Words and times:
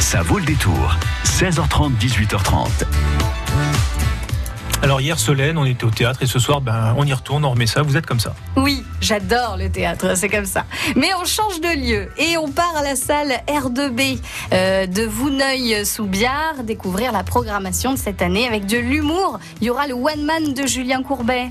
Ça 0.00 0.22
vaut 0.22 0.38
le 0.38 0.44
détour. 0.44 0.96
16h30, 1.24 1.92
18h30. 1.98 2.68
Alors 4.82 5.00
hier, 5.02 5.18
Solène, 5.18 5.58
on 5.58 5.66
était 5.66 5.84
au 5.84 5.90
théâtre 5.90 6.22
et 6.22 6.26
ce 6.26 6.38
soir, 6.38 6.62
ben, 6.62 6.94
on 6.96 7.04
y 7.04 7.12
retourne, 7.12 7.44
on 7.44 7.50
remet 7.50 7.66
ça. 7.66 7.82
Vous 7.82 7.98
êtes 7.98 8.06
comme 8.06 8.18
ça 8.18 8.34
Oui, 8.56 8.82
j'adore 9.02 9.56
le 9.58 9.70
théâtre, 9.70 10.16
c'est 10.16 10.30
comme 10.30 10.46
ça. 10.46 10.64
Mais 10.96 11.10
on 11.20 11.26
change 11.26 11.60
de 11.60 11.68
lieu 11.68 12.08
et 12.16 12.38
on 12.38 12.50
part 12.50 12.74
à 12.76 12.82
la 12.82 12.96
salle 12.96 13.40
R2B 13.46 14.18
euh, 14.52 14.86
de 14.86 15.02
Vouneuil-sous-Biard 15.02 16.64
découvrir 16.64 17.12
la 17.12 17.22
programmation 17.22 17.92
de 17.92 17.98
cette 17.98 18.22
année 18.22 18.48
avec 18.48 18.64
de 18.64 18.78
l'humour. 18.78 19.38
Il 19.60 19.66
y 19.66 19.70
aura 19.70 19.86
le 19.86 19.94
One 19.94 20.24
Man 20.24 20.54
de 20.54 20.66
Julien 20.66 21.02
Courbet. 21.02 21.50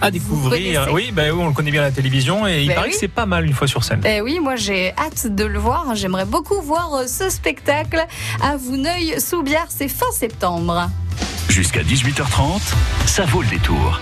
À 0.00 0.10
découvrir. 0.10 0.88
Oui, 0.92 1.10
ben, 1.12 1.32
oui, 1.32 1.40
on 1.42 1.48
le 1.48 1.52
connaît 1.54 1.70
bien 1.70 1.82
à 1.82 1.86
la 1.86 1.90
télévision 1.90 2.46
et 2.46 2.62
il 2.62 2.68
Ben 2.68 2.74
paraît 2.76 2.86
oui. 2.88 2.92
que 2.94 2.98
c'est 3.00 3.08
pas 3.08 3.26
mal 3.26 3.44
une 3.46 3.52
fois 3.52 3.66
sur 3.66 3.82
scène. 3.84 4.00
Eh 4.06 4.20
oui, 4.20 4.38
moi 4.40 4.56
j'ai 4.56 4.92
hâte 4.96 5.26
de 5.34 5.44
le 5.44 5.58
voir. 5.58 5.94
J'aimerais 5.94 6.24
beaucoup 6.24 6.60
voir 6.62 6.94
euh, 6.94 7.06
ce 7.06 7.30
spectacle 7.30 8.04
à 8.42 8.56
Vouneuil-sous-Biard. 8.56 9.66
C'est 9.68 9.88
fin 9.88 10.10
septembre. 10.12 10.88
Jusqu'à 11.48 11.82
18h30, 11.82 12.60
ça 13.06 13.24
vaut 13.24 13.42
le 13.42 13.48
détour. 13.48 14.00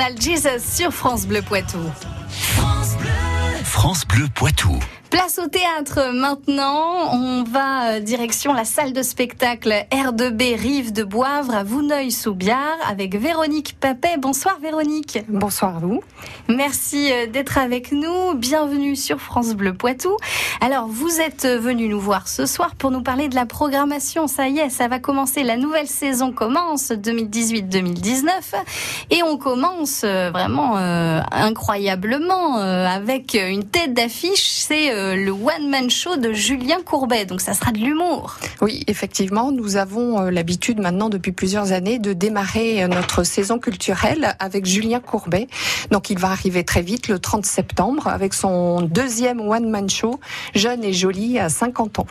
Personnel 0.00 0.18
Jesus 0.18 0.64
sur 0.64 0.92
France 0.92 1.26
Bleu 1.26 1.42
Poitou. 1.42 1.78
France 3.64 4.06
Bleu 4.06 4.28
Poitou. 4.34 4.78
Place 5.10 5.40
au 5.44 5.48
théâtre 5.48 6.12
maintenant. 6.14 7.12
On 7.12 7.42
va 7.42 7.94
euh, 7.94 8.00
direction 8.00 8.52
la 8.52 8.64
salle 8.64 8.92
de 8.92 9.02
spectacle 9.02 9.84
R2B 9.90 10.56
Rive 10.56 10.92
de 10.92 11.02
Boivre 11.02 11.52
à 11.52 11.64
Vouneuil-sous-Biard 11.64 12.78
avec 12.88 13.16
Véronique 13.16 13.76
Papet. 13.80 14.16
Bonsoir 14.18 14.58
Véronique. 14.60 15.18
Bonsoir 15.28 15.78
à 15.78 15.80
vous. 15.80 16.00
Merci 16.48 17.12
euh, 17.12 17.26
d'être 17.26 17.58
avec 17.58 17.90
nous. 17.90 18.34
Bienvenue 18.34 18.94
sur 18.94 19.20
France 19.20 19.54
Bleu 19.54 19.74
Poitou. 19.74 20.16
Alors, 20.60 20.86
vous 20.86 21.20
êtes 21.20 21.46
venu 21.46 21.88
nous 21.88 22.00
voir 22.00 22.28
ce 22.28 22.46
soir 22.46 22.74
pour 22.76 22.90
nous 22.90 23.02
parler 23.02 23.28
de 23.28 23.34
la 23.34 23.46
programmation. 23.46 24.26
Ça 24.26 24.48
y 24.48 24.58
est, 24.58 24.70
ça 24.70 24.88
va 24.88 25.00
commencer. 25.00 25.42
La 25.42 25.56
nouvelle 25.56 25.88
saison 25.88 26.32
commence 26.32 26.90
2018-2019 26.90 28.30
et 29.10 29.22
on 29.22 29.36
commence 29.36 30.02
euh, 30.04 30.30
vraiment 30.30 30.76
euh, 30.76 31.20
incroyablement 31.32 32.58
euh, 32.58 32.86
avec 32.86 33.34
une 33.34 33.64
tête 33.64 33.94
d'affiche. 33.94 34.50
C'est 34.50 34.90
euh, 35.00 35.16
le 35.16 35.32
one 35.32 35.68
man 35.68 35.90
show 35.90 36.16
de 36.16 36.32
Julien 36.32 36.80
Courbet. 36.84 37.24
Donc, 37.24 37.40
ça 37.40 37.54
sera 37.54 37.72
de 37.72 37.78
l'humour. 37.78 38.36
Oui, 38.60 38.84
effectivement, 38.86 39.50
nous 39.52 39.76
avons 39.76 40.20
euh, 40.20 40.30
l'habitude 40.30 40.78
maintenant 40.80 41.08
depuis 41.08 41.32
plusieurs 41.32 41.72
années 41.72 41.98
de 41.98 42.12
démarrer 42.12 42.82
euh, 42.82 42.88
notre 42.88 43.24
saison 43.24 43.58
culturelle 43.58 44.36
avec 44.38 44.66
Julien 44.66 45.00
Courbet. 45.00 45.48
Donc 45.90 46.10
il 46.10 46.18
va 46.18 46.28
arriver 46.28 46.64
très 46.64 46.82
vite 46.82 47.08
le 47.08 47.18
30 47.18 47.46
septembre 47.46 48.06
avec 48.08 48.34
son 48.34 48.82
deuxième 48.82 49.40
one 49.40 49.68
man 49.70 49.88
show, 49.88 50.20
jeune 50.54 50.84
et 50.84 50.92
joli 50.92 51.38
à 51.38 51.48
50 51.48 52.00
ans. 52.00 52.06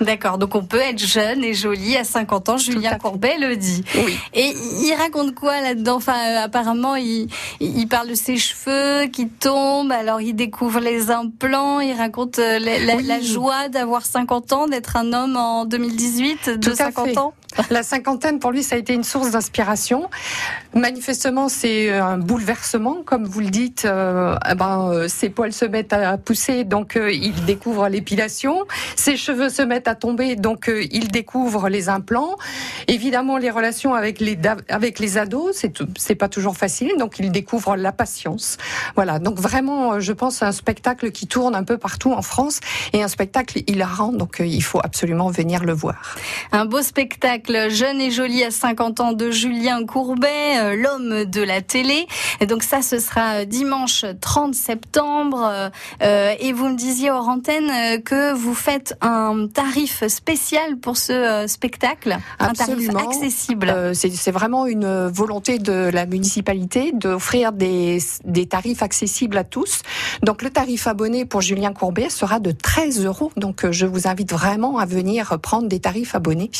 D'accord, 0.00 0.38
donc 0.38 0.54
on 0.54 0.64
peut 0.64 0.80
être 0.80 0.98
jeune 0.98 1.44
et 1.44 1.54
jolie 1.54 1.96
à 1.96 2.04
50 2.04 2.48
ans, 2.48 2.58
Julien. 2.58 2.98
Courbet 2.98 3.36
le 3.38 3.56
dit. 3.56 3.84
Oui. 4.04 4.16
Et 4.32 4.52
il 4.82 4.94
raconte 4.98 5.34
quoi 5.34 5.60
là-dedans? 5.60 5.96
Enfin, 5.96 6.16
euh, 6.16 6.44
apparemment, 6.44 6.96
il, 6.96 7.28
il 7.60 7.86
parle 7.86 8.08
de 8.08 8.14
ses 8.14 8.36
cheveux 8.36 9.06
qui 9.08 9.28
tombent, 9.28 9.92
alors 9.92 10.20
il 10.20 10.34
découvre 10.34 10.80
les 10.80 11.10
implants, 11.10 11.80
il 11.80 11.92
raconte 11.92 12.33
euh, 12.38 12.58
la, 12.58 12.78
la- 12.78 13.00
la 13.02 13.20
joie 13.20 13.68
d'avoir 13.68 14.04
50 14.04 14.52
ans, 14.52 14.66
d'être 14.68 14.96
un 14.96 15.12
homme 15.12 15.36
en 15.36 15.64
2018 15.64 16.50
de 16.50 16.54
Tout 16.56 16.70
à 16.72 16.76
50 16.76 17.06
fait. 17.08 17.18
ans? 17.18 17.34
La 17.70 17.82
cinquantaine, 17.82 18.38
pour 18.38 18.50
lui, 18.50 18.62
ça 18.62 18.76
a 18.76 18.78
été 18.78 18.94
une 18.94 19.04
source 19.04 19.30
d'inspiration. 19.30 20.08
Manifestement, 20.74 21.48
c'est 21.48 21.90
un 21.90 22.18
bouleversement, 22.18 22.98
comme 23.04 23.24
vous 23.24 23.40
le 23.40 23.50
dites. 23.50 23.84
euh, 23.84 24.36
eh 24.50 24.54
ben, 24.54 24.88
euh, 24.90 25.08
ses 25.08 25.30
poils 25.30 25.52
se 25.52 25.64
mettent 25.64 25.92
à 25.92 26.16
pousser, 26.18 26.64
donc 26.64 26.96
euh, 26.96 27.12
il 27.12 27.44
découvre 27.44 27.88
l'épilation. 27.88 28.64
Ses 28.96 29.16
cheveux 29.16 29.48
se 29.48 29.62
mettent 29.62 29.88
à 29.88 29.94
tomber, 29.94 30.36
donc 30.36 30.68
euh, 30.68 30.84
il 30.90 31.10
découvre 31.10 31.68
les 31.68 31.88
implants. 31.88 32.36
Évidemment, 32.88 33.38
les 33.38 33.50
relations 33.50 33.94
avec 33.94 34.20
les 34.20 34.38
avec 34.68 34.98
les 34.98 35.18
ados, 35.18 35.56
c'est 35.56 35.72
c'est 35.96 36.14
pas 36.14 36.28
toujours 36.28 36.56
facile, 36.56 36.92
donc 36.98 37.18
il 37.18 37.30
découvre 37.30 37.76
la 37.76 37.92
patience. 37.92 38.56
Voilà. 38.94 39.18
Donc 39.18 39.38
vraiment, 39.38 39.94
euh, 39.94 40.00
je 40.00 40.12
pense 40.12 40.42
à 40.42 40.48
un 40.48 40.52
spectacle 40.52 41.10
qui 41.12 41.26
tourne 41.26 41.54
un 41.54 41.64
peu 41.64 41.78
partout 41.78 42.12
en 42.12 42.22
France 42.22 42.60
et 42.92 43.02
un 43.02 43.08
spectacle 43.08 43.62
hilarant. 43.66 44.12
Donc 44.12 44.40
euh, 44.40 44.46
il 44.46 44.62
faut 44.62 44.80
absolument 44.82 45.30
venir 45.30 45.64
le 45.64 45.72
voir. 45.72 46.16
Un 46.52 46.64
beau 46.64 46.82
spectacle, 46.82 47.43
jeune 47.68 48.00
et 48.00 48.10
joli 48.10 48.42
à 48.44 48.50
50 48.50 49.00
ans 49.00 49.12
de 49.12 49.30
Julien 49.30 49.84
Courbet, 49.84 50.58
euh, 50.58 50.76
l'homme 50.76 51.24
de 51.24 51.42
la 51.42 51.62
télé. 51.62 52.06
Et 52.40 52.46
donc 52.46 52.62
ça, 52.62 52.82
ce 52.82 52.98
sera 52.98 53.40
euh, 53.40 53.44
dimanche 53.44 54.04
30 54.20 54.54
septembre. 54.54 55.70
Euh, 56.02 56.34
et 56.38 56.52
vous 56.52 56.68
me 56.68 56.76
disiez 56.76 57.10
hors 57.10 57.28
antenne 57.28 58.02
que 58.02 58.32
vous 58.32 58.54
faites 58.54 58.96
un 59.00 59.46
tarif 59.52 60.06
spécial 60.06 60.76
pour 60.76 60.96
ce 60.96 61.44
spectacle, 61.46 62.18
un 62.38 62.52
tarif 62.52 62.74
Absolument. 62.74 63.08
accessible. 63.08 63.68
Euh, 63.68 63.94
c'est 63.94 64.30
vraiment 64.30 64.66
une 64.66 65.08
volonté 65.08 65.58
de 65.58 65.90
la 65.92 66.06
municipalité 66.06 66.92
d'offrir 66.92 67.52
des, 67.52 67.98
des 68.24 68.46
tarifs 68.46 68.82
accessibles 68.82 69.36
à 69.36 69.44
tous. 69.44 69.82
Donc 70.22 70.42
le 70.42 70.50
tarif 70.50 70.86
abonné 70.86 71.24
pour 71.24 71.40
Julien 71.40 71.72
Courbet 71.72 72.10
sera 72.10 72.40
de 72.40 72.52
13 72.52 73.04
euros. 73.04 73.32
Donc 73.36 73.70
je 73.70 73.86
vous 73.86 74.06
invite 74.08 74.32
vraiment 74.32 74.78
à 74.78 74.86
venir 74.86 75.38
prendre 75.40 75.68
des 75.68 75.80
tarifs 75.80 76.14
abonnés. 76.14 76.50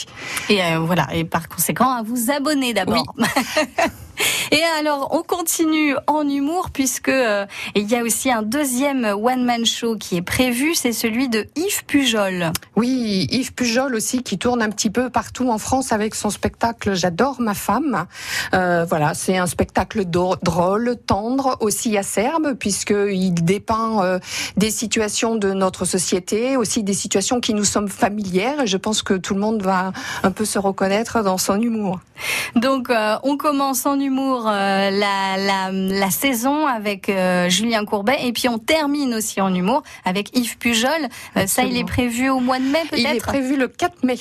Et 0.49 0.63
euh, 0.63 0.74
voilà, 0.79 1.09
et 1.13 1.25
par 1.25 1.49
conséquent, 1.49 1.91
à 1.91 2.03
vous 2.03 2.31
abonner 2.31 2.75
d'abord. 2.75 3.15
et 4.51 4.63
alors, 4.79 5.09
on 5.13 5.23
continue 5.23 5.97
en 6.07 6.29
humour 6.29 6.71
puisque 6.71 7.09
euh, 7.09 7.47
il 7.75 7.91
y 7.91 7.97
a 7.97 8.03
aussi 8.03 8.31
un 8.31 8.43
deuxième 8.43 9.05
one-man 9.05 9.65
show 9.67 9.97
qui 9.97 10.17
est 10.17 10.23
prévu, 10.23 10.75
c'est 10.75 10.93
celui 10.93 11.29
de 11.29 11.47
Yves 11.57 11.85
Pujol. 11.87 12.53
Oui, 12.77 13.27
Yves 13.31 13.53
Pujol 13.55 13.95
aussi 13.95 14.23
qui 14.23 14.39
tourne 14.39 14.63
un 14.63 14.71
petit 14.71 14.91
peu 14.91 15.11
partout 15.11 15.51
en 15.51 15.59
France 15.59 15.93
avec 15.93 16.15
son 16.15 16.31
spectacle 16.31 16.95
J'adore 16.95 17.41
ma 17.41 17.55
femme. 17.55 18.07
Euh, 18.55 18.85
voilà, 18.89 19.15
c'est 19.15 19.37
un 19.37 19.47
spectacle 19.47 20.05
drôle, 20.05 20.97
tendre, 21.07 21.57
aussi 21.61 21.97
acerbe 21.97 22.55
puisqu'il 22.55 23.35
dépeint 23.35 24.05
euh, 24.05 24.19
des 24.57 24.71
situations 24.71 25.35
de 25.37 25.53
notre 25.53 25.85
société, 25.85 26.57
aussi 26.57 26.83
des 26.83 26.95
situations 26.95 27.41
qui 27.41 27.55
nous 27.55 27.65
sommes 27.65 27.89
familières. 27.89 28.63
Et 28.63 28.67
je 28.67 28.77
pense 28.77 29.03
que 29.03 29.15
tout 29.15 29.35
le 29.35 29.41
monde 29.41 29.63
va 29.63 29.93
un 30.23 30.31
peu 30.31 30.45
se 30.45 30.59
reconnaître 30.59 31.23
dans 31.23 31.39
son 31.39 31.61
humour. 31.61 32.01
Donc, 32.55 32.93
on 33.25 33.37
commence 33.37 33.87
en 33.87 33.99
humour 33.99 34.04
euh, 34.47 34.91
la, 34.91 35.37
la, 35.37 35.71
la 35.73 36.11
saison 36.11 36.67
avec 36.67 37.09
euh, 37.09 37.49
Julien 37.49 37.85
Courbet 37.85 38.19
et 38.23 38.33
puis 38.33 38.49
on 38.49 38.59
termine 38.59 39.15
aussi 39.15 39.41
en 39.41 39.55
humour 39.55 39.83
avec 40.05 40.37
Yves 40.37 40.59
Pujol. 40.59 40.91
Euh, 41.37 41.47
ça, 41.47 41.63
il 41.65 41.77
est 41.77 41.85
prévu 41.85 42.29
au 42.31 42.41
mois 42.41 42.59
de 42.59 42.65
mai 42.65 42.81
Il 42.93 43.01
est 43.01 43.09
peut-être? 43.11 43.27
prévu 43.27 43.57
le 43.57 43.69
4 43.69 44.05
mai. 44.05 44.17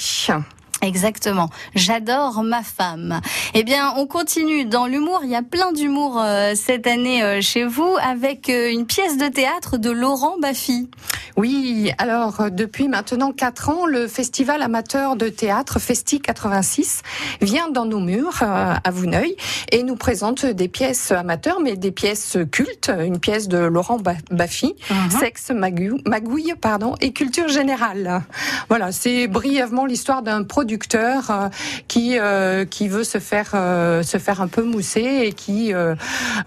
Exactement. 0.84 1.50
J'adore 1.76 2.44
ma 2.44 2.62
femme. 2.62 3.22
Eh 3.54 3.64
bien, 3.64 3.94
on 3.98 4.06
continue 4.06 4.66
dans 4.66 4.86
l'humour. 4.86 5.22
Il 5.24 5.30
y 5.30 5.36
a 5.36 5.42
plein 5.42 5.72
d'humour 5.72 6.20
euh, 6.22 6.54
cette 6.56 6.86
année 6.88 7.24
euh, 7.24 7.40
chez 7.42 7.64
vous 7.64 7.96
avec 8.06 8.50
euh, 8.50 8.70
une 8.70 8.86
pièce 8.86 9.18
de 9.18 9.28
théâtre 9.30 9.78
de 9.78 9.90
Laurent 9.90 10.36
Baffy. 10.42 10.90
Oui, 11.38 11.92
alors 11.98 12.52
depuis 12.52 12.90
maintenant 12.90 13.32
quatre 13.32 13.70
ans, 13.70 13.86
le 13.88 14.08
festival 14.08 14.62
amateur 14.62 15.16
de 15.16 15.30
théâtre 15.30 15.80
Festi 15.80 16.20
86 16.20 17.02
vient 17.42 17.70
dans 17.70 17.86
nos 17.86 18.00
murs 18.00 18.44
à 18.44 18.92
Vouneuil 18.92 19.36
et 19.72 19.82
nous 19.84 19.96
présente 19.96 20.46
des 20.46 20.68
pièces 20.68 21.12
amateurs, 21.12 21.60
mais 21.60 21.76
des 21.76 21.92
pièces 21.92 22.38
cultes. 22.52 22.92
Une 23.04 23.20
pièce 23.20 23.48
de 23.48 23.58
Laurent 23.58 23.98
Ba- 23.98 24.14
Baffy, 24.30 24.76
sexe, 25.20 25.50
magou- 25.50 26.02
magouille, 26.06 26.54
pardon, 26.62 26.94
et 27.02 27.14
culture 27.14 27.48
générale. 27.48 28.22
Voilà, 28.70 28.92
c'est 28.92 29.28
brièvement 29.28 29.86
l'histoire 29.86 30.22
d'un 30.22 30.44
producteur 30.78 31.30
euh, 31.30 31.50
qui 31.88 32.18
euh, 32.20 32.66
qui 32.66 32.88
veut 32.88 33.04
se 33.04 33.20
faire 33.20 33.52
euh, 33.54 34.02
se 34.04 34.18
faire 34.18 34.42
un 34.42 34.48
peu 34.48 34.64
mousser 34.64 35.22
et 35.26 35.34
qui 35.34 35.72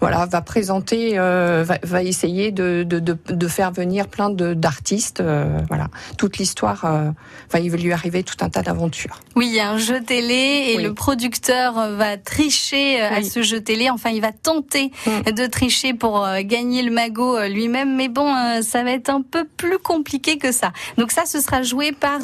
voilà 0.00 0.26
va 0.26 0.40
présenter, 0.42 1.16
va, 1.18 1.78
va 1.82 2.02
essayer 2.02 2.50
de, 2.50 2.82
de, 2.86 2.98
de, 2.98 3.16
de 3.28 3.48
faire 3.48 3.70
venir 3.72 4.08
plein 4.08 4.30
de 4.30 4.54
d'artistes. 4.54 5.22
voilà, 5.68 5.88
toute 6.18 6.38
l'histoire. 6.38 6.84
Enfin, 6.84 7.58
il 7.62 7.70
va 7.70 7.76
lui 7.76 7.92
arriver 7.92 8.22
tout 8.22 8.36
un 8.40 8.48
tas 8.48 8.62
d'aventures. 8.62 9.20
Oui, 9.36 9.46
il 9.48 9.54
y 9.54 9.60
a 9.60 9.70
un 9.70 9.78
jeu 9.78 10.00
télé 10.02 10.72
et 10.72 10.76
Oui. 10.76 10.82
le 10.82 10.94
producteur 10.94 11.74
va 11.96 12.16
tricher 12.16 13.00
à 13.00 13.22
ce 13.22 13.42
jeu 13.42 13.60
télé. 13.60 13.90
Enfin, 13.90 14.10
il 14.10 14.20
va 14.20 14.32
tenter 14.32 14.90
Mm. 15.06 15.32
de 15.32 15.46
tricher 15.46 15.94
pour 15.94 16.26
gagner 16.44 16.82
le 16.82 16.90
magot 16.90 17.38
lui-même. 17.48 17.94
Mais 17.96 18.08
bon, 18.08 18.32
ça 18.62 18.82
va 18.82 18.90
être 18.92 19.08
un 19.10 19.22
peu 19.22 19.44
plus 19.56 19.78
compliqué 19.78 20.38
que 20.38 20.52
ça. 20.52 20.72
Donc 20.98 21.12
ça, 21.12 21.24
ce 21.26 21.40
sera 21.40 21.62
joué 21.62 21.92
par 21.92 22.20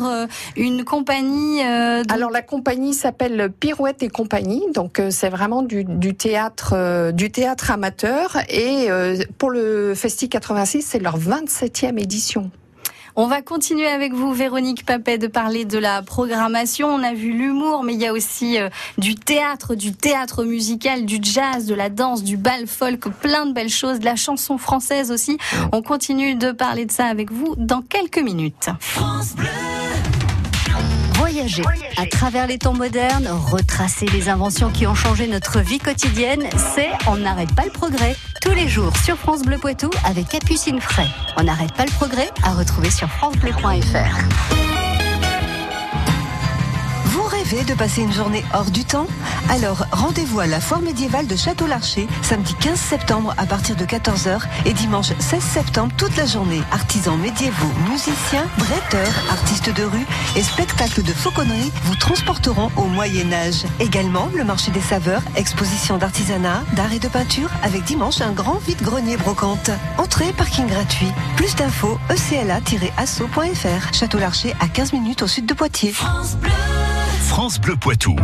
une 0.56 0.84
compagnie. 0.84 1.60
Euh, 1.92 2.02
Alors 2.08 2.30
la 2.30 2.42
compagnie 2.42 2.94
s'appelle 2.94 3.52
Pirouette 3.58 4.02
et 4.02 4.08
compagnie, 4.08 4.64
donc 4.74 4.98
euh, 4.98 5.10
c'est 5.10 5.28
vraiment 5.28 5.62
du, 5.62 5.84
du 5.84 6.14
théâtre 6.14 6.74
euh, 6.74 7.12
du 7.12 7.30
théâtre 7.30 7.70
amateur 7.70 8.36
et 8.48 8.90
euh, 8.90 9.16
pour 9.38 9.50
le 9.50 9.94
Festi 9.94 10.28
86 10.28 10.82
c'est 10.82 10.98
leur 10.98 11.18
27e 11.18 11.98
édition. 12.00 12.50
On 13.14 13.26
va 13.26 13.42
continuer 13.42 13.88
avec 13.88 14.14
vous, 14.14 14.32
Véronique 14.32 14.86
Papet, 14.86 15.18
de 15.18 15.26
parler 15.26 15.66
de 15.66 15.76
la 15.76 16.00
programmation. 16.00 16.88
On 16.88 17.02
a 17.02 17.12
vu 17.12 17.32
l'humour, 17.32 17.82
mais 17.84 17.92
il 17.92 18.00
y 18.00 18.06
a 18.06 18.12
aussi 18.12 18.58
euh, 18.58 18.70
du 18.96 19.16
théâtre, 19.16 19.74
du 19.74 19.92
théâtre 19.92 20.44
musical, 20.44 21.04
du 21.04 21.18
jazz, 21.20 21.66
de 21.66 21.74
la 21.74 21.90
danse, 21.90 22.22
du 22.22 22.38
bal 22.38 22.66
folk, 22.66 23.10
plein 23.20 23.44
de 23.44 23.52
belles 23.52 23.68
choses, 23.68 23.98
de 23.98 24.06
la 24.06 24.16
chanson 24.16 24.56
française 24.56 25.10
aussi. 25.10 25.36
On 25.72 25.82
continue 25.82 26.36
de 26.36 26.52
parler 26.52 26.86
de 26.86 26.92
ça 26.92 27.04
avec 27.04 27.30
vous 27.30 27.54
dans 27.58 27.82
quelques 27.82 28.22
minutes. 28.22 28.70
Voyager 31.22 31.62
à 31.98 32.06
travers 32.06 32.48
les 32.48 32.58
temps 32.58 32.72
modernes, 32.72 33.28
retracer 33.28 34.06
les 34.06 34.28
inventions 34.28 34.70
qui 34.70 34.88
ont 34.88 34.96
changé 34.96 35.28
notre 35.28 35.60
vie 35.60 35.78
quotidienne, 35.78 36.42
c'est 36.74 36.90
On 37.06 37.14
n'arrête 37.14 37.54
pas 37.54 37.64
le 37.64 37.70
progrès. 37.70 38.16
Tous 38.40 38.50
les 38.50 38.66
jours 38.66 38.92
sur 38.96 39.16
France 39.16 39.42
Bleu 39.42 39.56
Poitou 39.56 39.88
avec 40.04 40.26
Capucine 40.26 40.80
Fray. 40.80 41.06
On 41.36 41.44
n'arrête 41.44 41.74
pas 41.74 41.84
le 41.84 41.92
progrès 41.92 42.28
à 42.42 42.54
retrouver 42.54 42.90
sur 42.90 43.08
francebleu.fr. 43.08 44.71
De 47.52 47.74
passer 47.74 48.00
une 48.00 48.12
journée 48.12 48.42
hors 48.54 48.70
du 48.70 48.82
temps 48.82 49.06
Alors 49.50 49.84
rendez-vous 49.92 50.40
à 50.40 50.46
la 50.46 50.58
foire 50.58 50.80
médiévale 50.80 51.26
de 51.26 51.36
Château-Larcher, 51.36 52.08
samedi 52.22 52.54
15 52.54 52.78
septembre 52.78 53.34
à 53.36 53.44
partir 53.44 53.76
de 53.76 53.84
14h 53.84 54.40
et 54.64 54.72
dimanche 54.72 55.12
16 55.18 55.42
septembre 55.42 55.92
toute 55.98 56.16
la 56.16 56.24
journée. 56.24 56.62
Artisans 56.72 57.18
médiévaux, 57.18 57.70
musiciens, 57.90 58.46
bretteurs, 58.56 59.12
artistes 59.30 59.68
de 59.68 59.82
rue 59.82 60.06
et 60.34 60.42
spectacles 60.42 61.02
de 61.02 61.12
fauconnerie 61.12 61.70
vous 61.84 61.94
transporteront 61.96 62.70
au 62.78 62.84
Moyen-Âge. 62.84 63.64
Également 63.80 64.30
le 64.34 64.44
marché 64.44 64.70
des 64.70 64.80
saveurs, 64.80 65.22
exposition 65.36 65.98
d'artisanat, 65.98 66.64
d'art 66.72 66.94
et 66.94 67.00
de 67.00 67.08
peinture 67.08 67.50
avec 67.62 67.84
dimanche 67.84 68.22
un 68.22 68.32
grand 68.32 68.60
vide-grenier 68.66 69.18
brocante. 69.18 69.70
Entrée, 69.98 70.32
parking 70.32 70.66
gratuit. 70.68 71.12
Plus 71.36 71.54
d'infos, 71.54 71.98
ecla-asso.fr. 72.08 73.92
Château-Larcher 73.92 74.54
à 74.58 74.68
15 74.68 74.94
minutes 74.94 75.22
au 75.22 75.26
sud 75.26 75.44
de 75.44 75.52
Poitiers. 75.52 75.92
Poitou. 77.80 78.14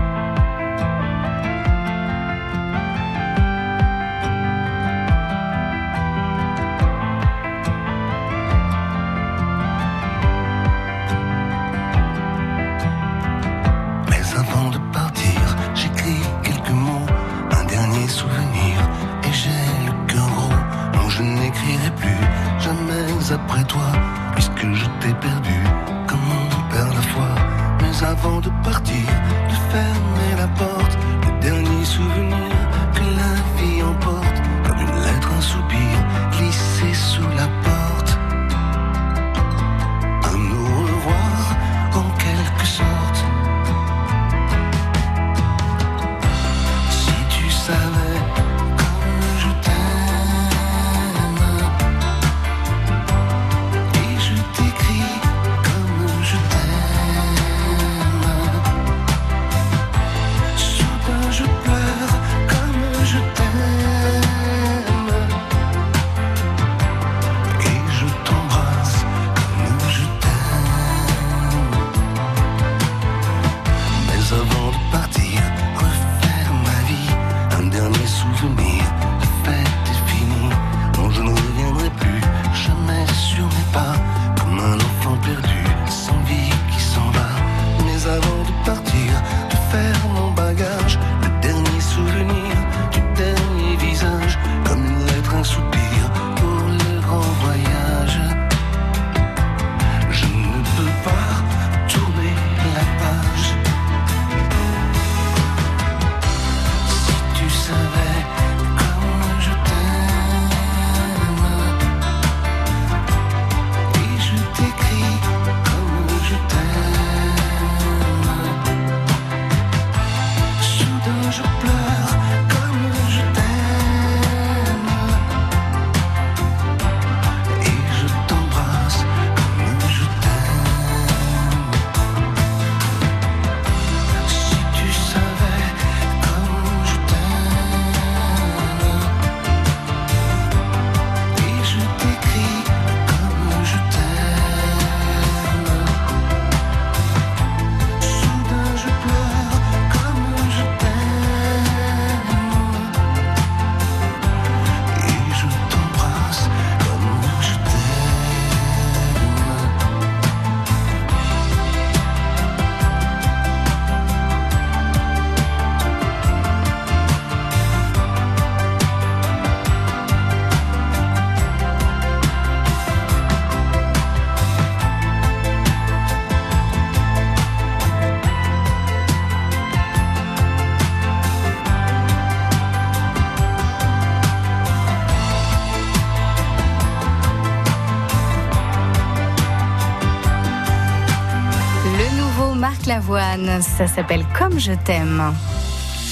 Ça 193.61 193.89
s'appelle 193.89 194.25
Comme 194.39 194.61
je 194.61 194.71
t'aime. 194.85 195.35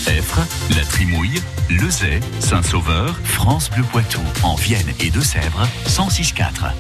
Effre, 0.09 0.41
La 0.75 0.85
Trimouille, 0.85 1.41
Lezay, 1.71 2.19
Saint-Sauveur, 2.41 3.17
France 3.23 3.71
Bleu 3.71 3.85
Poitou, 3.85 4.21
en 4.43 4.57
Vienne 4.57 4.93
et 4.99 5.11
Deux-Sèvres, 5.11 5.69
106.4. 5.87 6.73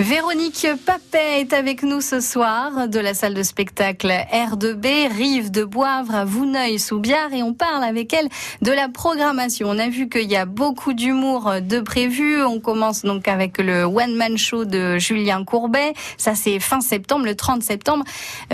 Véronique 0.00 0.66
Papet 0.86 1.40
est 1.40 1.52
avec 1.52 1.82
nous 1.82 2.00
ce 2.00 2.20
soir 2.20 2.88
de 2.88 2.98
la 2.98 3.12
salle 3.12 3.34
de 3.34 3.42
spectacle 3.42 4.10
R2B, 4.32 5.14
Rive 5.14 5.50
de 5.50 5.62
Boivre 5.62 6.14
à 6.14 6.24
Vouneuil-sous-Biard 6.24 7.34
et 7.34 7.42
on 7.42 7.52
parle 7.52 7.84
avec 7.84 8.14
elle 8.14 8.30
de 8.62 8.72
la 8.72 8.88
programmation. 8.88 9.68
On 9.68 9.78
a 9.78 9.90
vu 9.90 10.08
qu'il 10.08 10.30
y 10.30 10.36
a 10.36 10.46
beaucoup 10.46 10.94
d'humour 10.94 11.56
de 11.60 11.80
prévu. 11.80 12.42
On 12.42 12.60
commence 12.60 13.02
donc 13.02 13.28
avec 13.28 13.58
le 13.58 13.82
One 13.84 14.14
Man 14.14 14.38
Show 14.38 14.64
de 14.64 14.96
Julien 14.96 15.44
Courbet. 15.44 15.92
Ça 16.16 16.34
c'est 16.34 16.60
fin 16.60 16.80
septembre, 16.80 17.26
le 17.26 17.34
30 17.34 17.62
septembre. 17.62 18.04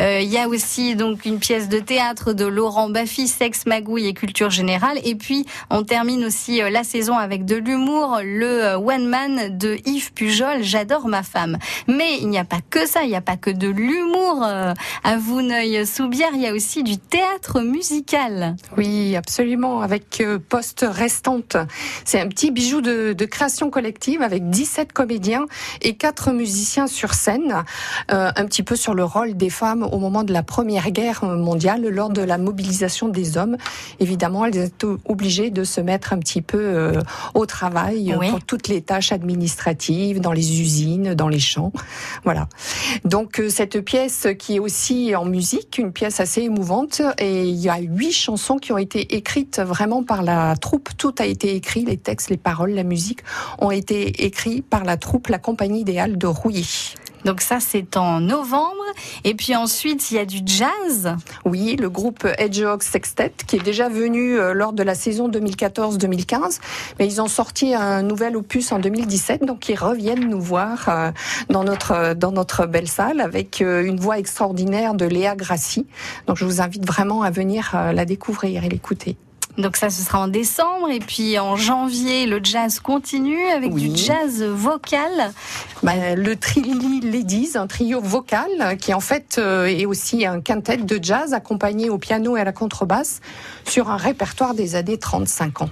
Euh, 0.00 0.18
il 0.20 0.28
y 0.28 0.38
a 0.38 0.48
aussi 0.48 0.96
donc 0.96 1.26
une 1.26 1.38
pièce 1.38 1.68
de 1.68 1.78
théâtre 1.78 2.32
de 2.32 2.44
Laurent 2.44 2.90
Baffy, 2.90 3.28
Sexe, 3.28 3.66
Magouille 3.66 4.08
et 4.08 4.14
Culture 4.14 4.50
Générale. 4.50 4.98
Et 5.04 5.14
puis 5.14 5.46
on 5.70 5.84
termine 5.84 6.24
aussi 6.24 6.60
euh, 6.60 6.70
la 6.70 6.82
saison 6.82 7.16
avec 7.16 7.44
de 7.44 7.54
l'humour, 7.54 8.18
le 8.24 8.64
euh, 8.64 8.78
One 8.78 9.06
Man 9.06 9.56
de 9.56 9.78
Yves 9.84 10.12
Pujol, 10.12 10.64
J'adore 10.64 11.06
ma 11.06 11.22
femme. 11.22 11.35
Mais 11.88 12.18
il 12.20 12.28
n'y 12.28 12.38
a 12.38 12.44
pas 12.44 12.60
que 12.70 12.86
ça, 12.86 13.02
il 13.04 13.08
n'y 13.08 13.16
a 13.16 13.20
pas 13.20 13.36
que 13.36 13.50
de 13.50 13.68
l'humour 13.68 14.42
euh, 14.44 14.72
à 15.04 15.16
Vouneuil-sous-Bière, 15.16 16.30
il 16.34 16.40
y 16.42 16.46
a 16.46 16.52
aussi 16.52 16.82
du 16.82 16.98
théâtre 16.98 17.60
musical. 17.60 18.56
Oui, 18.76 19.16
absolument, 19.16 19.80
avec 19.80 20.20
euh, 20.20 20.38
Poste 20.38 20.86
Restante. 20.88 21.56
C'est 22.04 22.20
un 22.20 22.28
petit 22.28 22.50
bijou 22.50 22.80
de, 22.80 23.12
de 23.12 23.24
création 23.24 23.70
collective 23.70 24.22
avec 24.22 24.48
17 24.50 24.92
comédiens 24.92 25.46
et 25.82 25.94
4 25.96 26.32
musiciens 26.32 26.86
sur 26.86 27.14
scène, 27.14 27.64
euh, 28.12 28.30
un 28.34 28.44
petit 28.46 28.62
peu 28.62 28.76
sur 28.76 28.94
le 28.94 29.04
rôle 29.04 29.36
des 29.36 29.50
femmes 29.50 29.82
au 29.82 29.98
moment 29.98 30.24
de 30.24 30.32
la 30.32 30.42
Première 30.42 30.90
Guerre 30.90 31.24
mondiale, 31.24 31.86
lors 31.88 32.10
de 32.10 32.22
la 32.22 32.38
mobilisation 32.38 33.08
des 33.08 33.36
hommes. 33.36 33.56
Évidemment, 34.00 34.44
elles 34.44 34.56
étaient 34.56 34.86
obligées 35.06 35.50
de 35.50 35.64
se 35.64 35.80
mettre 35.80 36.12
un 36.12 36.18
petit 36.18 36.42
peu 36.42 36.58
euh, 36.58 37.00
au 37.34 37.46
travail 37.46 38.14
Oui. 38.18 38.30
pour 38.30 38.42
toutes 38.42 38.68
les 38.68 38.82
tâches 38.82 39.12
administratives, 39.12 40.20
dans 40.20 40.32
les 40.32 40.60
usines, 40.60 41.14
dans 41.16 41.28
les 41.28 41.40
champs. 41.40 41.72
Voilà. 42.24 42.48
Donc 43.04 43.40
euh, 43.40 43.48
cette 43.48 43.80
pièce 43.80 44.28
qui 44.38 44.56
est 44.56 44.58
aussi 44.58 45.14
en 45.16 45.24
musique, 45.24 45.78
une 45.78 45.92
pièce 45.92 46.20
assez 46.20 46.42
émouvante, 46.42 47.02
et 47.18 47.44
il 47.44 47.56
y 47.56 47.68
a 47.68 47.78
huit 47.78 48.12
chansons 48.12 48.58
qui 48.58 48.72
ont 48.72 48.78
été 48.78 49.16
écrites 49.16 49.60
vraiment 49.60 50.02
par 50.02 50.22
la 50.22 50.54
troupe. 50.56 50.90
Tout 50.96 51.14
a 51.18 51.26
été 51.26 51.54
écrit, 51.54 51.84
les 51.84 51.96
textes, 51.96 52.30
les 52.30 52.36
paroles, 52.36 52.70
la 52.70 52.84
musique 52.84 53.20
ont 53.58 53.70
été 53.70 54.24
écrits 54.24 54.62
par 54.62 54.84
la 54.84 54.96
troupe, 54.96 55.28
la 55.28 55.38
compagnie 55.38 55.80
idéale 55.80 56.18
de 56.18 56.26
Rouilly. 56.26 56.94
Donc 57.26 57.40
ça 57.40 57.58
c'est 57.58 57.96
en 57.96 58.20
novembre. 58.20 58.84
Et 59.24 59.34
puis 59.34 59.56
ensuite 59.56 60.10
il 60.10 60.14
y 60.16 60.18
a 60.20 60.24
du 60.24 60.38
jazz. 60.46 61.16
Oui, 61.44 61.76
le 61.76 61.90
groupe 61.90 62.26
Hedgehog 62.38 62.82
Sextet, 62.82 63.32
qui 63.46 63.56
est 63.56 63.64
déjà 63.64 63.88
venu 63.88 64.38
euh, 64.38 64.54
lors 64.54 64.72
de 64.72 64.84
la 64.84 64.94
saison 64.94 65.28
2014-2015, 65.28 66.60
mais 66.98 67.06
ils 67.06 67.20
ont 67.20 67.26
sorti 67.26 67.74
un 67.74 68.02
nouvel 68.02 68.36
opus 68.36 68.70
en 68.70 68.78
2017, 68.78 69.44
donc 69.44 69.68
ils 69.68 69.74
reviennent 69.74 70.28
nous 70.28 70.40
voir 70.40 70.88
euh, 70.88 71.10
dans 71.50 71.64
notre 71.64 72.14
dans 72.14 72.30
notre 72.30 72.66
belle 72.66 72.88
salle 72.88 73.20
avec 73.20 73.60
euh, 73.60 73.84
une 73.84 73.98
voix 73.98 74.20
extraordinaire 74.20 74.94
de 74.94 75.04
Léa 75.04 75.34
Grassi. 75.34 75.86
Donc 76.28 76.36
je 76.36 76.44
vous 76.44 76.60
invite 76.60 76.86
vraiment 76.86 77.22
à 77.22 77.30
venir 77.30 77.72
euh, 77.74 77.92
la 77.92 78.04
découvrir 78.04 78.64
et 78.64 78.68
l'écouter. 78.68 79.16
Donc 79.58 79.76
ça 79.76 79.90
ce 79.90 80.02
sera 80.02 80.20
en 80.20 80.28
décembre. 80.28 80.90
Et 80.90 81.00
puis 81.00 81.38
en 81.38 81.56
janvier 81.56 82.26
le 82.26 82.40
jazz 82.42 82.80
continue 82.80 83.46
avec 83.48 83.72
Oui. 83.72 83.88
du 83.88 83.96
jazz 84.04 84.42
vocal. 84.42 85.32
Bah, 85.82 86.14
le 86.14 86.36
Trilili 86.36 87.00
Ladies, 87.00 87.52
un 87.56 87.66
trio 87.66 88.00
vocal 88.00 88.76
qui 88.78 88.92
en 88.94 89.00
fait 89.00 89.36
euh, 89.38 89.66
est 89.66 89.86
aussi 89.86 90.26
un 90.26 90.40
quintet 90.40 90.78
de 90.78 90.98
jazz 91.02 91.32
accompagné 91.34 91.90
au 91.90 91.98
piano 91.98 92.36
et 92.36 92.40
à 92.40 92.44
la 92.44 92.52
contrebasse 92.52 93.20
sur 93.64 93.90
un 93.90 93.96
répertoire 93.96 94.54
des 94.54 94.74
années 94.74 94.96
30-50. 94.96 95.68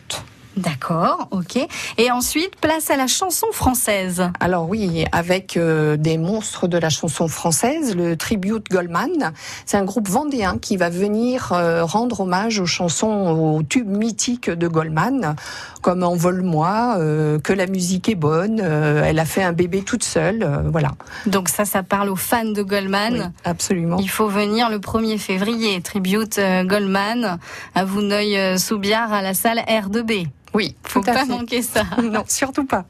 D'accord, 0.56 1.28
ok. 1.30 1.58
Et 1.98 2.10
ensuite 2.10 2.56
place 2.56 2.90
à 2.90 2.96
la 2.96 3.06
chanson 3.06 3.46
française. 3.52 4.30
Alors 4.40 4.68
oui, 4.68 5.04
avec 5.12 5.56
euh, 5.56 5.96
des 5.96 6.16
monstres 6.16 6.68
de 6.68 6.78
la 6.78 6.90
chanson 6.90 7.28
française, 7.28 7.96
le 7.96 8.16
Tribute 8.16 8.68
Goldman, 8.70 9.32
c'est 9.66 9.76
un 9.76 9.84
groupe 9.84 10.08
vendéen 10.08 10.58
qui 10.58 10.76
va 10.76 10.90
venir 10.90 11.52
euh, 11.52 11.84
rendre 11.84 12.20
hommage 12.20 12.60
aux 12.60 12.66
chansons, 12.66 13.56
aux 13.58 13.62
tubes 13.62 13.88
mythiques 13.88 14.50
de 14.50 14.68
Goldman, 14.68 15.34
comme 15.82 16.02
Envole-moi, 16.02 16.96
euh, 16.98 17.38
Que 17.38 17.52
la 17.52 17.66
musique 17.66 18.08
est 18.08 18.14
bonne, 18.14 18.60
euh, 18.62 19.02
Elle 19.04 19.18
a 19.18 19.24
fait 19.24 19.42
un 19.42 19.52
bébé 19.52 19.82
toute 19.82 20.04
seule, 20.04 20.42
euh, 20.42 20.62
voilà. 20.70 20.92
Donc 21.26 21.48
ça 21.48 21.64
ça 21.64 21.82
parle 21.82 22.08
aux 22.08 22.16
fans 22.16 22.44
de 22.44 22.62
Goldman. 22.62 23.14
Oui, 23.14 23.20
absolument. 23.44 23.96
Il 24.00 24.08
faut 24.08 24.28
venir 24.28 24.70
le 24.70 24.78
1er 24.78 25.18
février, 25.18 25.80
tribute 25.80 26.38
euh, 26.38 26.64
Goldman 26.64 27.38
à 27.74 27.84
Vouneuil-sous-Biard 27.84 29.12
à 29.12 29.22
la 29.22 29.34
salle 29.34 29.58
R2B. 29.58 30.28
Oui, 30.54 30.76
Faut 30.84 31.00
tout 31.00 31.10
à 31.10 31.14
pas 31.14 31.26
fait. 31.26 31.32
manquer 31.32 31.62
ça. 31.62 31.82
Non, 32.02 32.22
surtout 32.28 32.64
pas. 32.64 32.84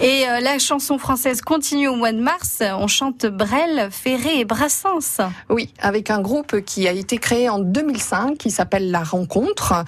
Et 0.00 0.28
euh, 0.28 0.40
la 0.40 0.58
chanson 0.58 0.98
française 0.98 1.40
continue 1.40 1.88
au 1.88 1.94
mois 1.96 2.12
de 2.12 2.20
mars. 2.20 2.62
On 2.78 2.86
chante 2.86 3.24
Brel, 3.24 3.88
Ferré 3.90 4.40
et 4.40 4.44
Brassens. 4.44 5.20
Oui, 5.48 5.72
avec 5.80 6.10
un 6.10 6.20
groupe 6.20 6.60
qui 6.60 6.86
a 6.86 6.92
été 6.92 7.16
créé 7.18 7.48
en 7.48 7.60
2005, 7.60 8.36
qui 8.36 8.50
s'appelle 8.50 8.90
La 8.90 9.02
Rencontre, 9.02 9.84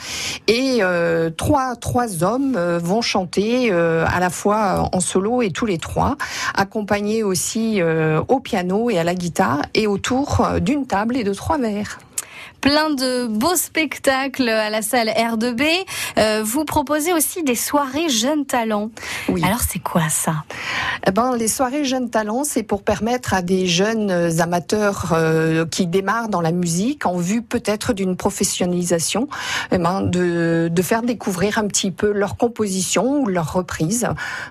et 0.46 0.78
euh, 0.80 1.28
trois 1.30 1.76
trois 1.76 2.24
hommes 2.24 2.54
euh, 2.56 2.78
vont 2.78 3.02
chanter 3.02 3.70
euh, 3.70 4.06
à 4.08 4.20
la 4.20 4.30
fois 4.30 4.88
en 4.92 5.00
solo 5.00 5.42
et 5.42 5.50
tous 5.50 5.66
les 5.66 5.78
trois, 5.78 6.16
accompagnés 6.54 7.22
aussi 7.22 7.80
au 8.28 8.40
piano 8.40 8.88
et 8.90 8.98
à 8.98 9.04
la 9.04 9.14
guitare, 9.14 9.62
et 9.74 9.86
autour 9.86 10.46
d'une 10.60 10.86
table 10.86 11.16
et 11.16 11.24
de 11.24 11.34
trois 11.34 11.58
verres. 11.58 11.98
Plein 12.60 12.90
de 12.90 13.26
beaux 13.26 13.56
spectacles 13.56 14.48
à 14.48 14.70
la 14.70 14.82
salle 14.82 15.08
R2B. 15.08 15.64
Euh, 16.18 16.42
vous 16.44 16.64
proposez 16.64 17.12
aussi 17.12 17.42
des 17.42 17.54
soirées 17.54 18.08
jeunes 18.08 18.44
talents. 18.46 18.90
Oui. 19.28 19.42
Alors 19.44 19.60
c'est 19.66 19.78
quoi 19.78 20.08
ça? 20.08 20.44
Eh 21.06 21.10
ben, 21.10 21.36
les 21.36 21.48
soirées 21.48 21.84
jeunes 21.84 22.10
talents, 22.10 22.44
c'est 22.44 22.62
pour 22.62 22.82
permettre 22.82 23.34
à 23.34 23.42
des 23.42 23.66
jeunes 23.66 24.40
amateurs 24.40 25.12
euh, 25.12 25.64
qui 25.66 25.86
démarrent 25.86 26.28
dans 26.28 26.40
la 26.40 26.52
musique, 26.52 27.06
en 27.06 27.16
vue 27.16 27.42
peut-être 27.42 27.92
d'une 27.92 28.16
professionnalisation, 28.16 29.28
eh 29.72 29.78
ben, 29.78 30.02
de, 30.02 30.68
de 30.70 30.82
faire 30.82 31.02
découvrir 31.02 31.58
un 31.58 31.66
petit 31.66 31.90
peu 31.90 32.12
leur 32.12 32.36
composition 32.36 33.20
ou 33.22 33.26
leur 33.26 33.52
reprise. 33.52 34.06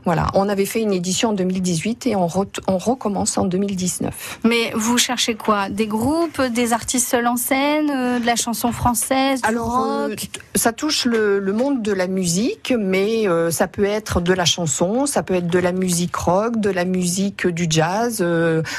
Voilà, 0.06 0.28
on 0.34 0.50
avait 0.50 0.66
fait 0.66 0.82
une 0.82 0.94
édition 0.94 1.30
en 1.30 1.34
2018 1.34 2.08
et 2.08 2.16
on, 2.16 2.28
re- 2.28 2.48
on 2.68 2.78
recommence 2.78 3.38
en 3.38 3.46
2019. 3.46 4.40
Mais 4.44 4.72
vous 4.76 4.98
cherchez 4.98 5.36
quoi? 5.36 5.70
Des 5.70 5.88
groupes, 5.88 6.42
des 6.42 6.74
artistes 6.74 7.08
seuls 7.08 7.28
en 7.28 7.36
scène, 7.38 7.92
euh, 8.00 8.20
de 8.20 8.26
la 8.26 8.36
chanson 8.36 8.72
française, 8.72 9.42
du 9.42 9.48
Alors, 9.48 9.86
euh, 9.86 10.08
rock? 10.08 10.28
ça 10.56 10.72
touche 10.72 11.06
le, 11.06 11.40
le 11.40 11.54
monde 11.54 11.82
de 11.82 11.92
la 11.92 12.08
musique, 12.08 12.74
mais 12.78 13.28
euh, 13.28 13.52
ça 13.52 13.68
peut 13.68 13.84
être 13.84 14.22
de 14.22 14.34
la 14.34 14.46
chanson, 14.46 15.06
ça 15.06 15.24
peut 15.24 15.36
être 15.36 15.48
de 15.48 15.60
la 15.60 15.72
musique 15.72 16.16
rock, 16.16 16.60
de 16.60 16.70
la 16.70 16.86
musique 16.86 17.48
du 17.48 17.68
jazz. 17.70 18.26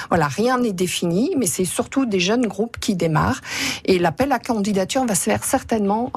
voilà, 0.08 0.26
rien 0.28 0.58
n'est 0.58 0.72
défini, 0.72 1.34
mais 1.36 1.46
c'est 1.46 1.64
surtout 1.64 2.06
des 2.06 2.20
jeunes 2.20 2.46
groupes 2.46 2.78
qui 2.80 2.94
démarrent. 2.96 3.40
Et 3.84 3.98
l'appel 3.98 4.32
à 4.32 4.38
candidature 4.38 5.04
va 5.04 5.14
se 5.14 5.24
faire 5.24 5.44
certainement 5.44 6.10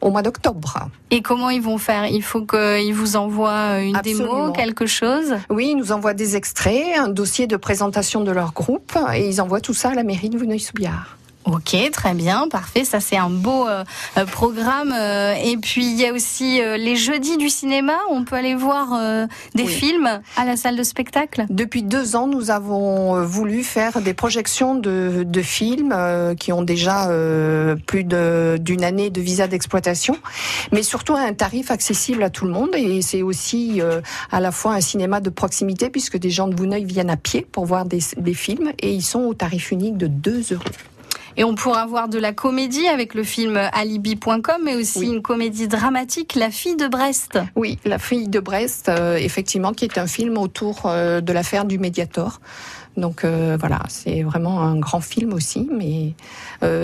au 0.00 0.10
mois 0.10 0.22
d'octobre. 0.22 0.88
Et 1.10 1.22
comment 1.22 1.50
ils 1.50 1.62
vont 1.62 1.78
faire? 1.78 2.06
Il 2.06 2.22
faut 2.22 2.42
qu'ils 2.42 2.94
vous 2.94 3.16
envoient 3.16 3.80
une 3.80 3.98
démo, 4.02 4.52
quelque 4.52 4.86
chose? 4.86 5.34
Oui, 5.50 5.70
ils 5.72 5.76
nous 5.76 5.92
envoient 5.92 6.14
des 6.14 6.36
extraits, 6.36 6.98
un 6.98 7.08
dossier 7.08 7.46
de 7.46 7.56
présentation 7.56 8.22
de 8.22 8.30
leur 8.30 8.52
groupe, 8.52 8.96
et 9.14 9.28
ils 9.28 9.40
envoient 9.40 9.60
tout 9.60 9.74
ça 9.74 9.90
à 9.90 9.94
la 9.94 10.04
mairie 10.04 10.30
de 10.30 10.38
Vouneuil-sous-Biard. 10.38 11.16
Ok, 11.46 11.74
très 11.90 12.12
bien, 12.12 12.48
parfait. 12.48 12.84
Ça, 12.84 13.00
c'est 13.00 13.16
un 13.16 13.30
beau 13.30 13.66
euh, 13.66 13.82
euh, 14.18 14.26
programme. 14.26 14.92
euh, 14.94 15.32
et 15.42 15.56
puis, 15.56 15.86
il 15.90 15.98
y 15.98 16.06
a 16.06 16.12
aussi 16.12 16.60
euh, 16.60 16.76
les 16.76 16.96
jeudis 16.96 17.38
du 17.38 17.48
cinéma. 17.48 17.94
On 18.10 18.24
peut 18.24 18.36
aller 18.36 18.54
voir 18.54 18.88
euh, 18.92 19.26
des 19.54 19.62
Oui. 19.62 19.68
films 19.72 20.20
à 20.36 20.44
la 20.44 20.56
salle 20.56 20.76
de 20.76 20.82
spectacle? 20.82 21.46
Depuis 21.48 21.82
deux 21.82 22.14
ans, 22.14 22.26
nous 22.26 22.50
avons 22.50 23.24
voulu 23.24 23.62
faire 23.64 24.02
des 24.02 24.12
projections 24.12 24.74
de, 24.74 25.24
de 25.26 25.42
films 25.42 25.94
qui 26.38 26.52
ont 26.52 26.62
déjà 26.62 27.08
plus 27.86 28.04
d'une 28.04 28.84
année 28.84 29.08
de 29.10 29.20
visa 29.20 29.46
d'exploitation, 29.48 30.16
mais 30.72 30.82
surtout 30.82 31.14
à 31.14 31.20
un 31.20 31.32
tarif 31.32 31.70
accessible 31.70 32.22
à 32.22 32.28
tout 32.30 32.44
le 32.44 32.50
monde. 32.52 32.70
Et 32.76 33.00
c'est 33.00 33.22
aussi 33.22 33.80
à 34.30 34.40
la 34.40 34.52
fois 34.52 34.74
un 34.74 34.80
cinéma 34.82 35.20
de 35.20 35.30
proximité, 35.30 35.88
puisque 35.88 36.18
des 36.18 36.30
gens 36.30 36.48
de 36.48 36.54
Vouneuil 36.54 36.84
viennent 36.84 37.10
à 37.10 37.16
pied 37.16 37.46
pour 37.50 37.64
voir 37.64 37.86
des, 37.86 38.00
des 38.18 38.34
films, 38.34 38.72
et 38.78 38.92
ils 38.92 39.02
sont 39.02 39.20
au 39.20 39.34
tarif 39.34 39.70
unique 39.72 39.96
de 39.96 40.06
2 40.06 40.44
euros. 40.52 40.64
Et 41.40 41.44
on 41.44 41.54
pourra 41.54 41.86
voir 41.86 42.10
de 42.10 42.18
la 42.18 42.34
comédie 42.34 42.86
avec 42.86 43.14
le 43.14 43.24
film 43.24 43.58
Alibi.com, 43.72 44.60
mais 44.62 44.74
aussi 44.74 44.98
Oui. 44.98 45.06
une 45.08 45.22
comédie 45.22 45.68
dramatique, 45.68 46.34
La 46.34 46.50
fille 46.50 46.76
de 46.76 46.86
Brest. 46.86 47.38
Oui, 47.56 47.78
La 47.86 47.98
fille 47.98 48.28
de 48.28 48.40
Brest, 48.40 48.90
euh, 48.90 49.16
effectivement, 49.16 49.72
qui 49.72 49.86
est 49.86 49.96
un 49.96 50.06
film 50.06 50.36
autour 50.36 50.82
euh, 50.84 51.22
de 51.22 51.32
l'affaire 51.32 51.64
du 51.64 51.78
Mediator. 51.78 52.42
Donc 52.98 53.24
euh, 53.24 53.56
voilà, 53.58 53.80
c'est 53.88 54.22
vraiment 54.22 54.60
un 54.60 54.78
grand 54.78 55.00
film 55.00 55.32
aussi, 55.32 55.66
mais 55.72 56.12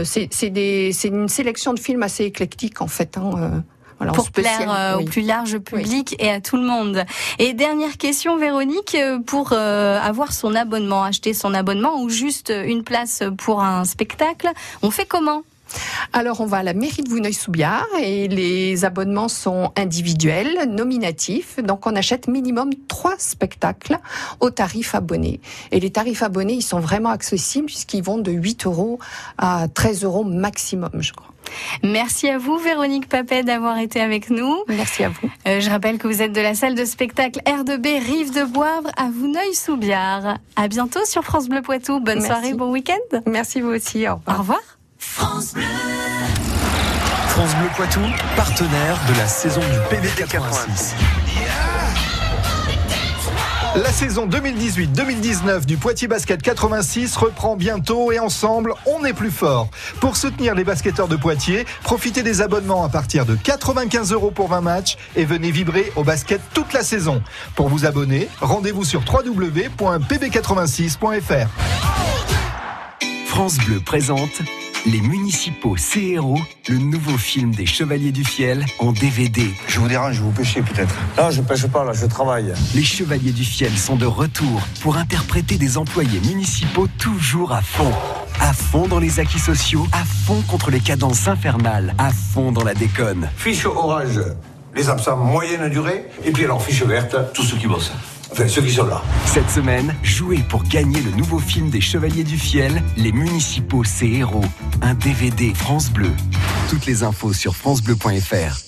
c'est 0.05 1.05
une 1.05 1.29
sélection 1.29 1.75
de 1.75 1.79
films 1.79 2.03
assez 2.03 2.25
éclectique 2.25 2.81
en 2.81 2.87
fait. 2.87 3.19
Hein, 3.19 3.63
voilà, 3.99 4.13
pour 4.13 4.27
spécial- 4.27 4.57
plaire 4.65 4.75
euh, 4.75 4.97
oui. 4.99 5.03
au 5.05 5.07
plus 5.07 5.23
large 5.23 5.59
public 5.59 6.15
et 6.19 6.31
à 6.31 6.41
tout 6.41 6.57
le 6.57 6.63
monde. 6.65 7.05
Et 7.39 7.53
dernière 7.55 7.97
question, 7.97 8.37
Véronique, 8.37 8.95
euh, 8.95 9.19
pour 9.21 9.51
euh, 9.53 9.99
avoir 10.01 10.33
son 10.33 10.55
abonnement, 10.55 11.03
acheter 11.05 11.33
son 11.35 11.55
abonnement 11.55 12.01
ou 12.03 12.09
juste 12.09 12.53
une 12.65 12.83
place 12.85 13.23
pour 13.39 13.63
un 13.63 13.85
spectacle, 13.85 14.51
on 14.83 14.91
fait 14.91 15.07
comment? 15.07 15.43
Alors 16.13 16.41
on 16.41 16.47
va 16.47 16.59
à 16.59 16.63
la 16.63 16.75
mairie 16.75 17.03
de 17.03 17.09
Vouneuil-sous-Biard 17.09 17.87
et 18.01 18.29
les 18.29 18.85
abonnements 18.85 19.29
sont 19.29 19.73
individuels, 19.77 20.69
nominatifs. 20.69 21.59
Donc 21.63 21.87
on 21.87 21.95
achète 21.97 22.29
minimum 22.29 22.71
trois 22.89 23.15
spectacles 23.19 23.99
au 24.41 24.51
tarif 24.51 24.95
abonné. 24.95 25.41
Et 25.73 25.81
les 25.81 25.91
tarifs 25.91 26.23
abonnés, 26.23 26.55
ils 26.55 26.63
sont 26.63 26.81
vraiment 26.81 27.11
accessibles 27.11 27.67
puisqu'ils 27.67 28.03
vont 28.03 28.19
de 28.19 28.33
8 28.33 28.67
euros 28.67 28.99
à 29.39 29.67
13 29.73 30.05
euros 30.05 30.25
maximum, 30.25 30.91
je 31.01 31.13
crois. 31.13 31.31
Merci 31.83 32.29
à 32.29 32.39
vous, 32.39 32.59
Véronique 32.59 33.09
Papet, 33.09 33.45
d'avoir 33.45 33.79
été 33.79 34.01
avec 34.01 34.31
nous. 34.31 34.57
Merci 34.69 35.05
à 35.05 35.11
vous. 35.11 35.31
Euh, 35.47 35.61
je 35.61 35.71
rappelle 35.71 35.99
que 35.99 36.09
vous 36.09 36.21
êtes 36.23 36.33
de 36.33 36.41
la 36.41 36.55
salle 36.55 36.75
de 36.75 36.85
spectacle 36.85 37.41
R2B 37.47 38.05
Rive 38.05 38.35
de 38.35 38.45
Boivre 38.45 38.91
à 38.97 39.09
Vouneuil-sous-Biard. 39.11 40.39
À 40.57 40.69
bientôt 40.69 41.05
sur 41.05 41.23
France 41.23 41.49
Bleu 41.49 41.63
Poitou. 41.63 42.01
Bonne 42.01 42.21
Merci. 42.21 42.27
soirée, 42.27 42.55
bon 42.55 42.73
week-end. 42.73 43.21
Merci 43.27 43.61
vous 43.61 43.71
aussi. 43.71 44.09
Au 44.09 44.15
Au 44.27 44.39
revoir. 44.39 44.76
Revoir. 45.15 45.43
France 47.29 47.55
Bleu 47.57 47.69
Poitou, 47.77 48.01
partenaire 48.35 48.99
de 49.09 49.19
la 49.19 49.27
saison 49.27 49.61
du 49.61 49.79
PB 49.91 50.09
86. 50.17 50.95
La 53.77 53.93
saison 53.93 54.27
2018-2019 54.27 55.67
du 55.67 55.77
Poitiers 55.77 56.09
Basket 56.09 56.41
86 56.41 57.15
reprend 57.19 57.57
bientôt 57.57 58.11
et 58.11 58.19
ensemble, 58.19 58.73
on 58.87 59.05
est 59.05 59.13
plus 59.13 59.31
fort. 59.31 59.69
Pour 60.01 60.17
soutenir 60.17 60.55
les 60.55 60.65
basketteurs 60.65 61.09
de 61.09 61.17
Poitiers, 61.17 61.67
profitez 61.83 62.23
des 62.23 62.41
abonnements 62.41 62.85
à 62.85 62.89
partir 62.89 63.27
de 63.27 63.37
95 63.37 64.13
euros 64.13 64.31
pour 64.31 64.49
20 64.49 64.63
matchs 64.63 64.97
et 65.15 65.27
venez 65.27 65.51
vibrer 65.51 65.93
au 65.97 66.05
basket 66.05 66.41
toute 66.55 66.73
la 66.73 66.83
saison. 66.83 67.23
Pour 67.55 67.69
vous 67.69 67.85
abonner, 67.85 68.31
rendez-vous 68.41 68.85
sur 68.85 69.03
www.pb86.fr. 69.07 71.49
France 73.27 73.59
Bleu 73.59 73.81
présente 73.81 74.41
Les 74.87 75.01
municipaux 75.01 75.75
CRO, 75.75 76.39
le 76.69 76.79
nouveau 76.79 77.19
film 77.19 77.53
des 77.53 77.67
Chevaliers 77.67 78.13
du 78.13 78.25
Fiel 78.25 78.65
en 78.79 78.93
DVD. 78.93 79.53
Je 79.67 79.81
vous 79.81 79.89
dérange, 79.89 80.21
vous 80.21 80.31
pêchez 80.31 80.63
peut-être. 80.63 80.95
Non, 81.19 81.29
je 81.33 81.43
pêche 81.43 81.67
pas, 81.67 81.85
là, 81.85 81.93
je 81.93 82.07
travaille. 82.07 82.53
Les 82.73 82.85
Chevaliers 82.85 83.33
du 83.33 83.43
Fiel 83.43 83.77
sont 83.77 83.97
de 83.97 84.07
retour 84.07 84.63
pour 84.83 84.97
interpréter 84.97 85.59
des 85.59 85.77
employés 85.77 86.21
municipaux 86.21 86.87
toujours 86.99 87.51
à 87.51 87.63
fond. 87.63 87.93
À 88.41 88.53
fond 88.53 88.87
dans 88.87 89.01
les 89.01 89.19
acquis 89.19 89.41
sociaux, 89.41 89.89
à 89.91 90.05
fond 90.05 90.41
contre 90.43 90.71
les 90.71 90.81
cadences 90.81 91.27
infernales, 91.27 91.93
à 91.99 92.13
fond 92.13 92.53
dans 92.53 92.63
la 92.63 92.75
déconne. 92.75 93.29
Fiche 93.37 93.67
orange, 93.67 94.21
les 94.77 94.89
absents 94.89 95.17
moyenne 95.17 95.69
durée. 95.69 96.05
Et 96.25 96.31
puis 96.31 96.45
alors, 96.45 96.63
fiche 96.63 96.85
verte, 96.85 97.17
tous 97.35 97.43
ceux 97.43 97.57
qui 97.57 97.67
bossent. 97.67 97.91
Enfin, 98.39 98.49
ceux 98.49 98.61
qui 98.61 98.73
sont 98.73 98.85
là. 98.85 99.01
Cette 99.25 99.49
semaine, 99.49 99.95
jouez 100.03 100.45
pour 100.51 100.63
gagner 100.65 101.01
le 101.01 101.11
nouveau 101.13 101.39
film 101.39 101.71
des 101.71 101.81
Chevaliers 101.81 102.23
du 102.23 102.37
Fiel, 102.37 102.83
Les 102.99 103.11
Municipaux, 103.11 103.83
ces 103.83 104.09
héros. 104.09 104.45
Un 104.83 104.93
DVD 104.93 105.55
France 105.55 105.89
Bleu. 105.89 106.11
Toutes 106.69 106.85
les 106.85 107.03
infos 107.03 107.33
sur 107.33 107.57
FranceBleu.fr. 107.57 108.59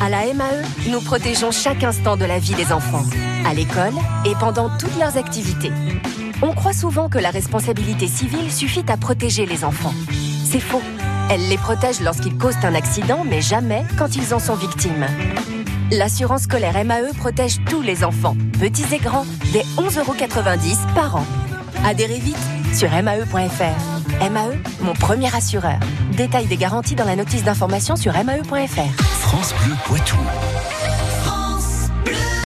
À 0.00 0.08
la 0.08 0.34
MAE, 0.34 0.90
nous 0.90 1.00
protégeons 1.00 1.52
chaque 1.52 1.84
instant 1.84 2.16
de 2.16 2.24
la 2.24 2.40
vie 2.40 2.54
des 2.54 2.72
enfants, 2.72 3.04
à 3.46 3.54
l'école 3.54 3.94
et 4.26 4.32
pendant 4.40 4.68
toutes 4.76 4.98
leurs 4.98 5.16
activités. 5.16 5.70
On 6.42 6.52
croit 6.52 6.72
souvent 6.72 7.08
que 7.08 7.18
la 7.18 7.30
responsabilité 7.30 8.08
civile 8.08 8.50
suffit 8.50 8.82
à 8.88 8.96
protéger 8.96 9.46
les 9.46 9.62
enfants. 9.62 9.94
C'est 10.44 10.58
faux. 10.58 10.82
Elle 11.30 11.48
les 11.48 11.58
protège 11.58 12.00
lorsqu'ils 12.00 12.36
causent 12.36 12.56
un 12.64 12.74
accident, 12.74 13.24
mais 13.24 13.40
jamais 13.40 13.84
quand 13.96 14.16
ils 14.16 14.34
en 14.34 14.40
sont 14.40 14.56
victimes. 14.56 15.06
L'assurance 15.92 16.44
scolaire 16.44 16.82
MAE 16.86 17.12
protège 17.18 17.58
tous 17.68 17.82
les 17.82 18.02
enfants, 18.02 18.34
petits 18.58 18.94
et 18.94 18.98
grands, 18.98 19.26
dès 19.52 19.60
11,90 19.76 19.98
euros 19.98 20.14
par 20.94 21.16
an. 21.16 21.24
Adhérez 21.84 22.18
vite 22.18 22.38
sur 22.72 22.88
mae.fr. 22.90 24.30
MAE, 24.30 24.56
mon 24.80 24.94
premier 24.94 25.34
assureur. 25.34 25.78
Détail 26.16 26.46
des 26.46 26.56
garanties 26.56 26.94
dans 26.94 27.04
la 27.04 27.14
notice 27.14 27.44
d'information 27.44 27.94
sur 27.96 28.14
mae.fr. 28.14 29.02
France 29.02 29.54
Bleu 29.62 29.74
Poitou. 29.84 30.16